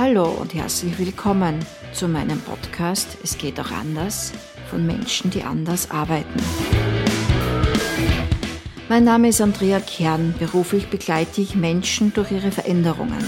[0.00, 1.58] Hallo und herzlich willkommen
[1.92, 4.32] zu meinem Podcast Es geht auch anders
[4.70, 6.40] von Menschen, die anders arbeiten.
[8.88, 10.34] Mein Name ist Andrea Kern.
[10.38, 13.22] Beruflich begleite ich Menschen durch ihre Veränderungen.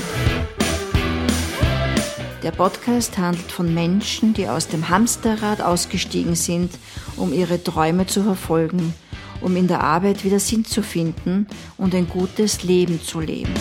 [2.43, 6.71] Der Podcast handelt von Menschen, die aus dem Hamsterrad ausgestiegen sind,
[7.19, 8.95] um ihre Träume zu verfolgen,
[9.43, 13.53] um in der Arbeit wieder Sinn zu finden und ein gutes Leben zu leben.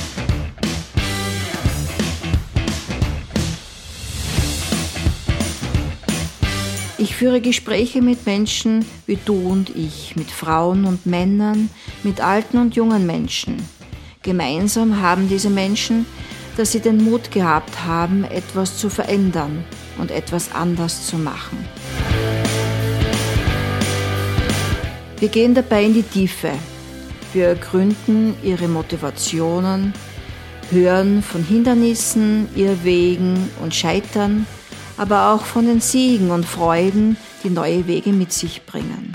[7.02, 11.72] Ich führe Gespräche mit Menschen wie du und ich, mit Frauen und Männern,
[12.04, 13.58] mit alten und jungen Menschen.
[14.22, 16.06] Gemeinsam haben diese Menschen,
[16.58, 19.64] dass sie den Mut gehabt haben, etwas zu verändern
[19.98, 21.58] und etwas anders zu machen.
[25.18, 26.52] Wir gehen dabei in die Tiefe.
[27.34, 29.92] Wir ergründen ihre Motivationen,
[30.70, 34.46] hören von Hindernissen, Irrwegen und Scheitern,
[34.98, 39.14] aber auch von den Siegen und Freuden, die neue Wege mit sich bringen.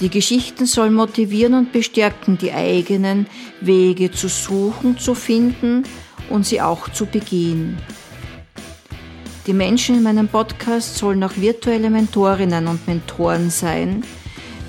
[0.00, 3.26] Die Geschichten sollen motivieren und bestärken, die eigenen
[3.60, 5.84] Wege zu suchen, zu finden
[6.30, 7.78] und sie auch zu begehen.
[9.46, 14.02] Die Menschen in meinem Podcast sollen auch virtuelle Mentorinnen und Mentoren sein,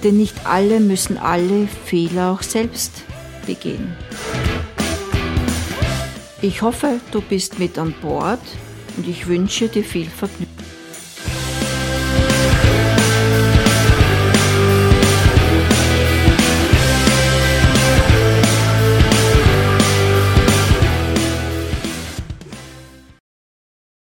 [0.04, 3.04] denn nicht alle müssen alle Fehler auch selbst
[3.46, 3.96] begehen.
[6.48, 8.40] Ich hoffe, du bist mit an Bord
[8.98, 10.65] und ich wünsche dir viel Vergnügen.